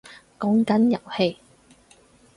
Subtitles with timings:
[0.39, 1.37] 講緊遊戲